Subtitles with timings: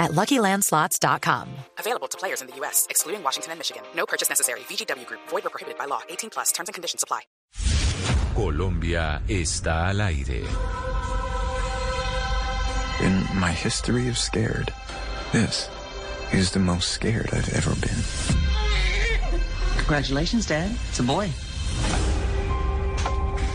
[0.00, 1.48] at LuckyLandSlots.com.
[1.78, 3.82] Available to players in the U.S., excluding Washington and Michigan.
[3.94, 4.60] No purchase necessary.
[4.60, 5.20] VGW Group.
[5.28, 6.00] Void or prohibited by law.
[6.08, 6.50] 18 plus.
[6.50, 7.20] Terms and conditions apply.
[8.34, 10.46] Colombia está al aire.
[13.00, 14.72] In my history of scared,
[15.32, 15.68] this
[16.32, 18.00] is the most scared I've ever been.
[19.78, 20.70] Congratulations, Dad.
[20.88, 21.30] It's a boy.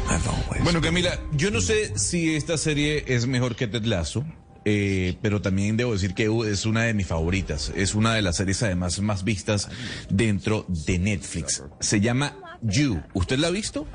[0.09, 0.63] I've always.
[0.63, 4.25] Bueno, Camila, yo no sé si esta serie es mejor que Ted Lasso,
[4.65, 7.71] eh, pero también debo decir que es una de mis favoritas.
[7.75, 9.69] Es una de las series además más vistas
[10.09, 11.63] dentro de Netflix.
[11.79, 13.01] Se llama You.
[13.13, 13.85] ¿Usted la ha visto?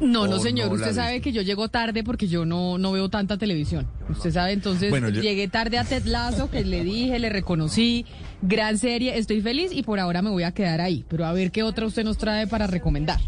[0.00, 0.68] No, no, señor.
[0.68, 3.86] no Usted sabe que yo llego tarde porque yo no, no veo tanta televisión.
[4.08, 8.04] Usted sabe, entonces Bueno, yo- llegué tarde a Ted Lasso, que le dije, le reconocí.
[8.42, 11.04] Gran serie, estoy feliz y por ahora me voy a quedar ahí.
[11.08, 13.20] Pero a ver qué otra usted nos trae para recomendar.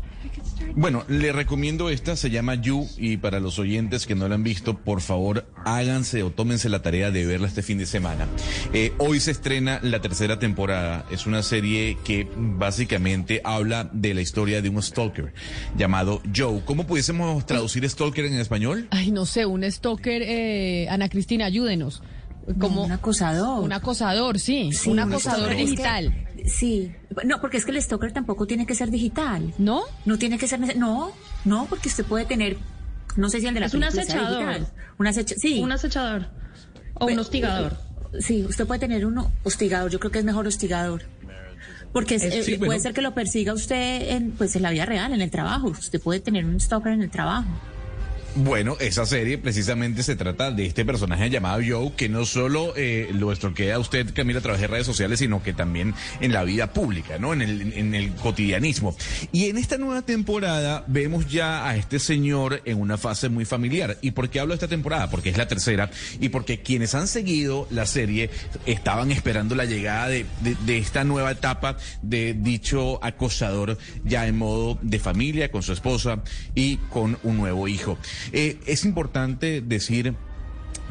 [0.78, 4.42] Bueno, le recomiendo esta, se llama You, y para los oyentes que no la han
[4.42, 8.26] visto, por favor, háganse o tómense la tarea de verla este fin de semana.
[8.74, 14.20] Eh, hoy se estrena la tercera temporada, es una serie que básicamente habla de la
[14.20, 15.32] historia de un stalker
[15.78, 16.60] llamado Joe.
[16.66, 18.86] ¿Cómo pudiésemos traducir stalker en español?
[18.90, 22.02] Ay, no sé, un stalker, eh, Ana Cristina, ayúdenos.
[22.60, 23.64] Como un acosador.
[23.64, 25.58] un acosador, sí, Sí, un acosador stalker.
[25.58, 26.25] Es que- digital.
[26.46, 26.94] Sí.
[27.24, 29.52] No, porque es que el stalker tampoco tiene que ser digital.
[29.58, 29.82] ¿No?
[30.04, 30.76] No tiene que ser...
[30.76, 31.12] No,
[31.44, 32.56] no, porque usted puede tener...
[33.16, 34.66] No sé si el de la Es un acechador.
[34.98, 35.60] Un Sí.
[35.62, 36.26] Un acechador
[36.94, 37.76] o un Pero- hostigador.
[38.20, 39.90] Sí, usted puede tener uno hostigador.
[39.90, 41.02] Yo creo que es mejor hostigador.
[41.92, 42.82] Porque es- eh, sí, puede bueno.
[42.82, 45.68] ser que lo persiga usted en, pues, en la vida real, en el trabajo.
[45.68, 47.48] Usted puede tener un stalker en el trabajo.
[48.38, 53.08] Bueno, esa serie precisamente se trata de este personaje llamado Joe, que no solo eh,
[53.14, 56.44] lo estroquea a usted, Camila, a través de redes sociales, sino que también en la
[56.44, 57.32] vida pública, ¿no?
[57.32, 58.94] En el, en el cotidianismo.
[59.32, 63.96] Y en esta nueva temporada vemos ya a este señor en una fase muy familiar.
[64.02, 65.08] ¿Y por qué hablo de esta temporada?
[65.08, 68.28] Porque es la tercera y porque quienes han seguido la serie
[68.66, 70.26] estaban esperando la llegada de,
[70.76, 76.22] esta nueva etapa de dicho acosador ya en modo de familia, con su esposa
[76.54, 77.98] y con un nuevo hijo.
[78.32, 80.14] Eh, es importante decir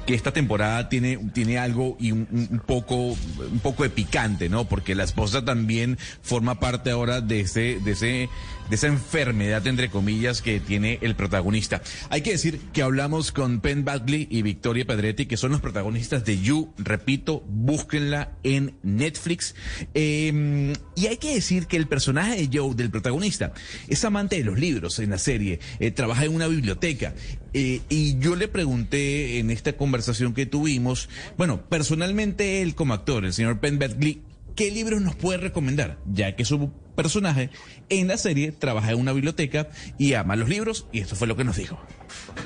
[0.06, 4.66] que esta temporada tiene, tiene algo y un, un- poco, un poco de picante, ¿no?
[4.66, 8.30] Porque la esposa también forma parte ahora de ese, de ese,
[8.70, 11.82] de esa enfermedad, entre comillas, que tiene el protagonista.
[12.10, 16.26] Hay que decir que hablamos con Penn Badley y Victoria Pedretti, que son los protagonistas
[16.26, 16.74] de You.
[16.78, 19.56] Repito, búsquenla en Netflix.
[19.94, 23.54] Eh, y hay que decir que el personaje de Joe, del protagonista,
[23.88, 27.14] es amante de los libros en la serie, eh, trabaja en una biblioteca.
[27.54, 33.26] Eh, y yo le pregunté en esta conversación que tuvimos, bueno, personalmente él como actor,
[33.26, 34.22] el señor Penn Badgley,
[34.56, 36.00] ¿qué libros nos puede recomendar?
[36.06, 37.50] Ya que su personaje
[37.90, 41.36] en la serie trabaja en una biblioteca y ama los libros, y esto fue lo
[41.36, 41.80] que nos dijo.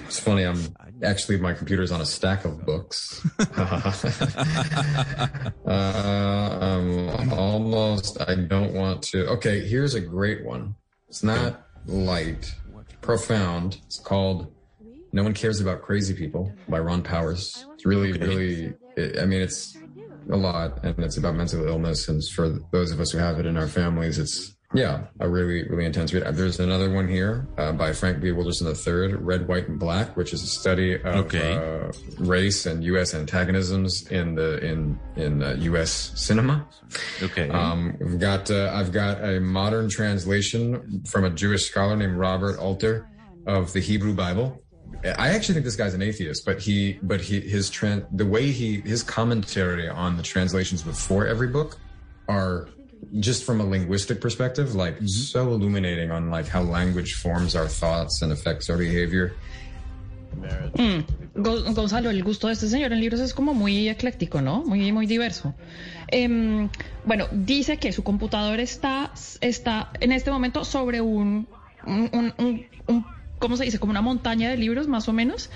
[0.05, 0.43] It's funny.
[0.43, 0.57] I'm
[1.03, 3.21] actually my computer's on a stack of books.
[5.65, 8.19] uh, um, almost.
[8.21, 9.27] I don't want to.
[9.27, 10.75] Okay, here's a great one.
[11.07, 12.53] It's not light,
[13.01, 13.79] profound.
[13.85, 14.53] It's called
[15.11, 17.65] "No One Cares About Crazy People" by Ron Powers.
[17.73, 18.73] It's really, really.
[19.19, 19.77] I mean, it's
[20.31, 22.07] a lot, and it's about mental illness.
[22.07, 25.67] And for those of us who have it in our families, it's yeah, a really,
[25.67, 26.23] really intense read.
[26.35, 28.31] There's another one here uh, by Frank B.
[28.31, 31.55] Wilderson III, Red, White, and Black, which is a study of Okay.
[31.55, 33.15] uh, race and U.S.
[33.15, 36.11] antagonisms in the in in uh, U.S.
[36.13, 36.67] cinema.
[37.23, 37.49] Okay.
[37.49, 42.59] Um, we've got uh, I've got a modern translation from a Jewish scholar named Robert
[42.59, 43.07] Alter
[43.47, 44.61] of the Hebrew Bible.
[45.03, 48.51] I actually think this guy's an atheist, but he but he his tran the way
[48.51, 51.77] he his commentary on the translations before every book
[52.27, 52.67] are
[53.19, 55.05] just from a linguistic perspective like mm-hmm.
[55.07, 59.33] so illuminating on like how language forms our thoughts and affects our behavior.
[60.75, 61.05] Mm.
[61.41, 64.63] Go- Gonzalo, el gusto de este señor en libros es como muy ecléctico, ¿no?
[64.63, 65.55] Muy, muy diverso.
[66.09, 66.69] Em,
[67.05, 71.47] bueno, dice que su computador está, está en este momento sobre un,
[71.85, 72.33] un- un-
[72.87, 73.05] un-
[73.39, 73.79] ¿cómo se dice?
[73.79, 75.49] Como una montaña de libros, más o menos.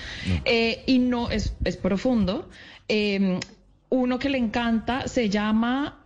[0.45, 2.49] Eh, y no es, es profundo.
[2.87, 3.39] Em,
[3.89, 5.99] uno que le encanta se llama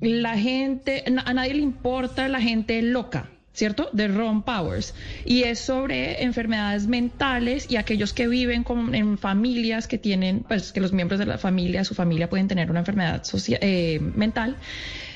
[0.00, 3.30] La gente, a nadie le importa la gente loca.
[3.52, 3.90] ¿Cierto?
[3.92, 4.94] De Ron Powers.
[5.26, 10.72] Y es sobre enfermedades mentales y aquellos que viven con- en familias que tienen, pues
[10.72, 13.22] que los miembros de la familia, su familia pueden tener una enfermedad
[13.60, 14.56] eh, mental.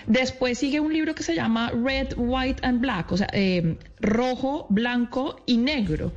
[0.06, 4.66] Después sigue un libro que se llama Red, White and Black, o sea, eh, rojo,
[4.68, 6.12] blanco y negro.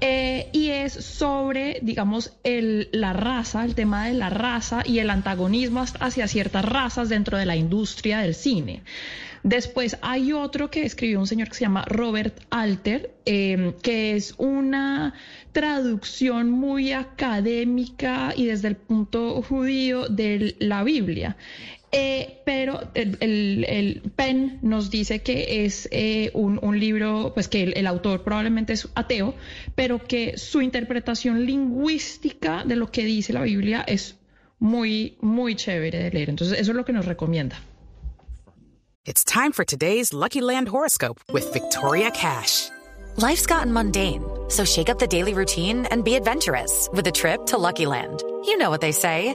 [0.00, 5.10] Eh, y es sobre, digamos, el, la raza, el tema de la raza y el
[5.10, 8.82] antagonismo hacia ciertas razas dentro de la industria del cine.
[9.44, 14.34] Después hay otro que escribió un señor que se llama Robert Alter, eh, que es
[14.38, 15.14] una
[15.50, 21.36] traducción muy académica y desde el punto judío de la Biblia.
[21.94, 23.18] Eh, pero el,
[23.68, 28.24] el, Penn nos dice que es eh, un, un, libro, pues que el, el, autor
[28.24, 29.34] probablemente es ateo,
[29.74, 34.16] pero que su interpretación lingüística de lo que dice la Biblia es
[34.58, 36.30] muy, muy chévere de leer.
[36.30, 37.60] Entonces, eso es lo que nos recomienda.
[39.04, 42.70] It's time for today's Lucky Land horoscope with Victoria Cash.
[43.16, 47.44] Life's gotten mundane, so shake up the daily routine and be adventurous with a trip
[47.46, 48.22] to Lucky Land.
[48.46, 49.34] You know what they say.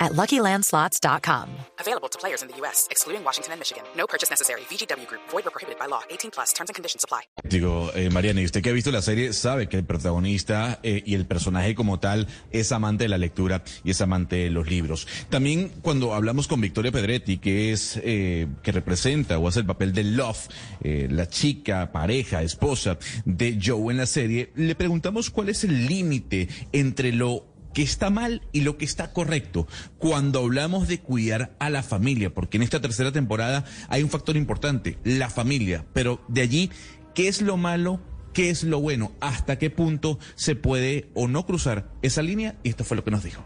[0.00, 1.48] at LuckyLandSlots.com.
[1.80, 3.84] Available to players in the U.S., excluding Washington and Michigan.
[3.96, 4.60] No purchase necessary.
[4.70, 5.22] VGW Group.
[5.30, 6.02] Void or prohibited by law.
[6.10, 6.52] 18 plus.
[6.52, 7.22] Terms and conditions apply.
[7.44, 11.02] Digo, eh, Mariana, y usted que ha visto la serie sabe que el protagonista eh,
[11.04, 14.68] y el personaje como tal es amante de la lectura y es amante de los
[14.68, 15.06] libros.
[15.30, 19.92] También cuando hablamos con Victoria Pedretti, que es, eh, que representa o hace el papel
[19.92, 20.48] de Love,
[20.82, 25.86] eh, la chica, pareja, esposa de Joe en la serie, le preguntamos cuál es el
[25.86, 29.66] límite entre lo que está mal y lo que está correcto
[29.98, 34.36] cuando hablamos de cuidar a la familia, porque en esta tercera temporada hay un factor
[34.36, 36.70] importante, la familia, pero de allí,
[37.14, 38.00] ¿qué es lo malo?
[38.32, 39.12] ¿Qué es lo bueno?
[39.20, 42.56] ¿Hasta qué punto se puede o no cruzar esa línea?
[42.62, 43.42] Y esto fue lo que nos dijo.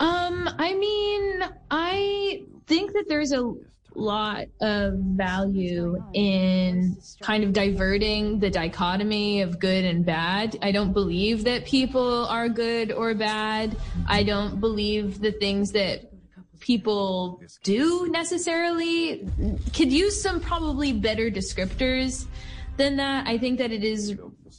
[0.00, 3.42] Um, I mean, I think that there's a
[3.94, 10.58] lot of value in kind of diverting the dichotomy of good and bad.
[10.62, 13.76] I don't believe that people are good or bad.
[14.06, 16.12] I don't believe the things that
[16.60, 19.28] people do necessarily
[19.74, 22.26] could use some probably better descriptors
[22.76, 23.26] than that.
[23.26, 24.18] I think that it is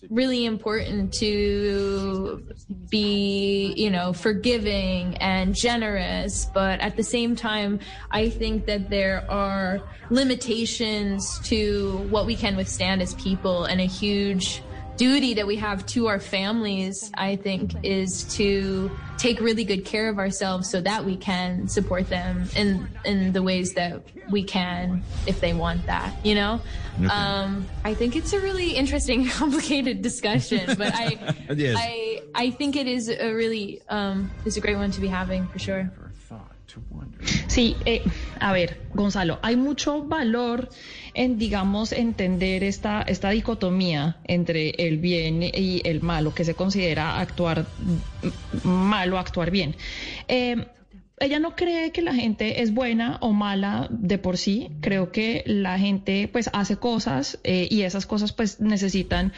[0.10, 2.46] really important to
[2.90, 6.46] be, you know, forgiving and generous.
[6.54, 7.80] But at the same time,
[8.12, 13.86] I think that there are limitations to what we can withstand as people and a
[13.86, 14.62] huge
[15.00, 20.10] duty that we have to our families, I think, is to take really good care
[20.10, 25.02] of ourselves so that we can support them in in the ways that we can
[25.26, 26.62] if they want that, you know?
[26.98, 27.08] Okay.
[27.08, 31.18] Um, I think it's a really interesting, complicated discussion, but I.
[31.50, 35.48] I I think it is a really um, it's a great one to be having
[35.48, 35.90] for sure.
[37.48, 38.04] Sí, eh,
[38.40, 40.70] a ver, Gonzalo, hay mucho valor
[41.14, 47.20] en, digamos, entender esta, esta dicotomía entre el bien y el malo, que se considera
[47.20, 47.66] actuar
[48.64, 49.76] malo, actuar bien.
[50.28, 50.68] Eh,
[51.20, 54.70] ella no cree que la gente es buena o mala de por sí.
[54.82, 59.34] Creo que la gente pues hace cosas eh, y esas cosas pues necesitan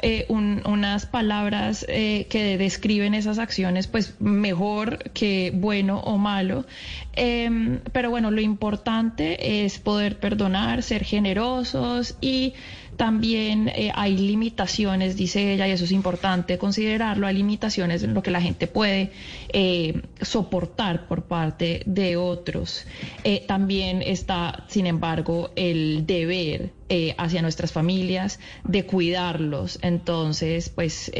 [0.00, 6.66] eh, un, unas palabras eh, que describen esas acciones pues mejor que bueno o malo.
[7.14, 12.54] Em, pero bueno, lo importante es poder perdonar, ser generosos y
[13.02, 18.22] también eh, hay limitaciones, dice ella, y eso es importante considerarlo, hay limitaciones en lo
[18.22, 19.10] que la gente puede
[19.48, 22.86] eh, soportar por parte de otros.
[23.24, 26.70] Eh, también está, sin embargo, el deber
[27.16, 29.78] hacia nuestras familias de cuidarlos.
[29.80, 31.10] Entonces, pues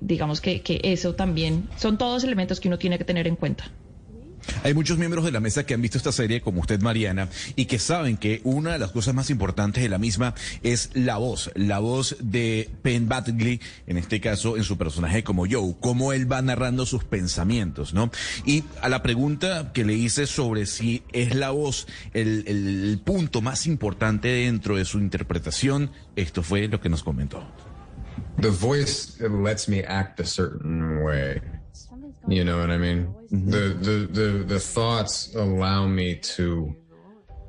[0.00, 3.64] digamos que, que eso también son todos elementos que uno tiene que tener en cuenta.
[4.62, 7.66] Hay muchos miembros de la mesa que han visto esta serie, como usted, Mariana, y
[7.66, 11.50] que saben que una de las cosas más importantes de la misma es la voz,
[11.54, 16.30] la voz de Penn Badgley, en este caso en su personaje como Joe, cómo él
[16.30, 18.10] va narrando sus pensamientos, ¿no?
[18.44, 23.40] Y a la pregunta que le hice sobre si es la voz el, el punto
[23.42, 27.42] más importante dentro de su interpretación, esto fue lo que nos comentó.
[28.40, 31.40] The voice lets me act a certain way.
[32.28, 33.14] You know what I mean?
[33.32, 33.50] Mm-hmm.
[33.50, 36.74] The, the the the thoughts allow me to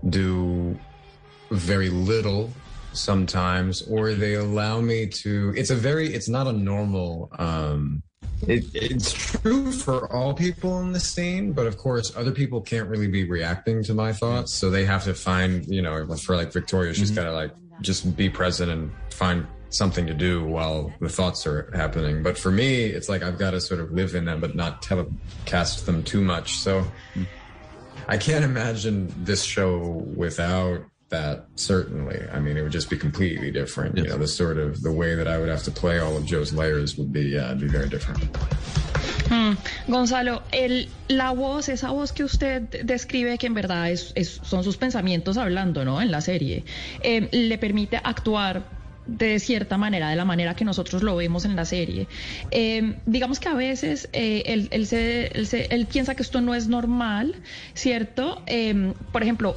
[0.09, 0.77] do
[1.51, 2.49] very little
[2.93, 5.53] sometimes, or they allow me to.
[5.55, 6.13] It's a very.
[6.13, 7.29] It's not a normal.
[7.37, 8.03] Um,
[8.47, 12.89] it, it's true for all people in the scene, but of course, other people can't
[12.89, 15.65] really be reacting to my thoughts, so they have to find.
[15.67, 17.15] You know, for like Victoria, she's mm-hmm.
[17.15, 17.51] got to like
[17.81, 22.23] just be present and find something to do while the thoughts are happening.
[22.23, 24.81] But for me, it's like I've got to sort of live in them, but not
[24.81, 26.57] telecast them too much.
[26.57, 26.85] So
[28.07, 32.19] I can't imagine this show without that certainly.
[32.33, 33.97] I mean, it would just be completely different.
[33.97, 36.25] You know, the sort of the way that I would have to play all of
[36.25, 38.23] Joe's layers would be uh, be very different.
[39.29, 39.53] Hmm.
[39.87, 44.63] Gonzalo, el, la voz, esa voz que usted describe que en verdad es, es, son
[44.63, 46.01] sus pensamientos hablando, ¿no?
[46.01, 46.65] En la serie,
[47.01, 48.63] eh, le permite actuar
[49.05, 52.07] de cierta manera, de la manera que nosotros lo vemos en la serie.
[52.51, 56.55] Eh, digamos que a veces eh, él, se, él, se, él, piensa que esto no
[56.55, 57.36] es normal,
[57.74, 58.41] ¿cierto?
[58.48, 59.55] Eh, por ejemplo,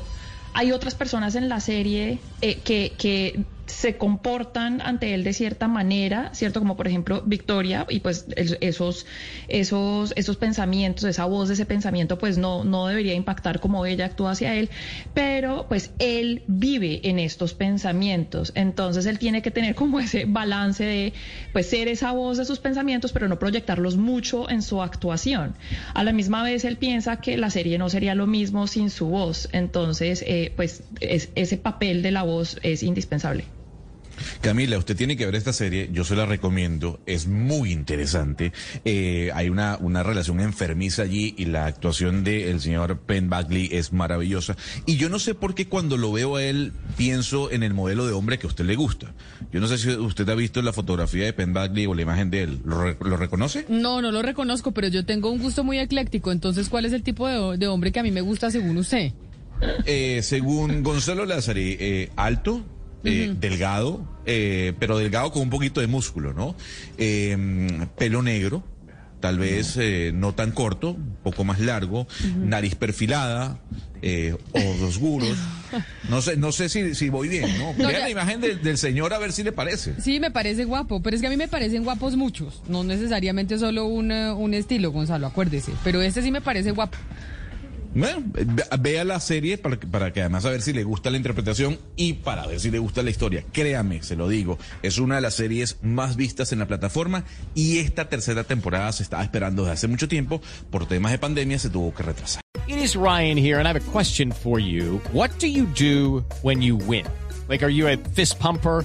[0.54, 6.30] hay otras personas en la serie que, que se comportan ante él de cierta manera,
[6.32, 6.60] ¿cierto?
[6.60, 9.06] Como por ejemplo Victoria, y pues esos,
[9.48, 14.06] esos, esos pensamientos, esa voz de ese pensamiento, pues no, no debería impactar como ella
[14.06, 14.70] actúa hacia él,
[15.14, 20.84] pero pues él vive en estos pensamientos, entonces él tiene que tener como ese balance
[20.84, 21.12] de
[21.52, 25.56] pues ser esa voz de sus pensamientos, pero no proyectarlos mucho en su actuación.
[25.94, 29.08] A la misma vez él piensa que la serie no sería lo mismo sin su
[29.08, 33.55] voz, entonces eh, pues es, ese papel de la voz es indispensable.
[34.40, 38.52] Camila, usted tiene que ver esta serie, yo se la recomiendo, es muy interesante.
[38.84, 43.92] Eh, hay una, una relación enfermiza allí y la actuación del señor Penn Bagley es
[43.92, 44.56] maravillosa.
[44.86, 48.06] Y yo no sé por qué cuando lo veo a él pienso en el modelo
[48.06, 49.12] de hombre que a usted le gusta.
[49.52, 52.30] Yo no sé si usted ha visto la fotografía de Penn Bagley o la imagen
[52.30, 52.60] de él.
[52.64, 53.64] ¿Lo, lo reconoce?
[53.68, 56.32] No, no lo reconozco, pero yo tengo un gusto muy ecléctico.
[56.32, 59.12] Entonces, ¿cuál es el tipo de, de hombre que a mí me gusta según usted?
[59.86, 62.64] Eh, según Gonzalo Lázari, eh, alto,
[63.04, 66.56] eh, delgado, eh, pero delgado con un poquito de músculo, ¿no?
[66.98, 67.36] Eh,
[67.98, 68.62] pelo negro,
[69.20, 69.78] tal vez
[70.14, 73.60] no tan corto, un poco más largo, nariz perfilada,
[74.52, 75.36] ojos oscuros.
[76.08, 77.72] No sé, no sé si, si voy bien, ¿no?
[77.72, 80.00] No, Vea ya- la imagen del, del señor a ver si le parece.
[80.00, 83.58] Sí, me parece guapo, pero es que a mí me parecen guapos muchos, no necesariamente
[83.58, 86.96] solo un, eh, un estilo, Gonzalo, acuérdese, pero este sí me parece guapo.
[87.96, 91.78] Vea la serie para que, para que además a ver si le gusta la interpretación
[91.96, 93.44] y para ver si le gusta la historia.
[93.52, 97.24] Créame, se lo digo, es una de las series más vistas en la plataforma
[97.54, 100.42] y esta tercera temporada se estaba esperando desde hace mucho tiempo.
[100.70, 102.42] Por temas de pandemia se tuvo que retrasar.
[102.68, 105.00] It is Ryan here, and I have a question for you.
[105.12, 107.06] What do you do when you win?
[107.48, 108.84] Like, are you a fist pumper?